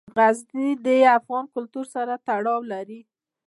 [0.17, 2.99] غزني د افغان کلتور سره تړاو لري.